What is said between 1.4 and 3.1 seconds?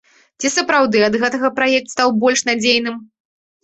праект стаў больш надзейным?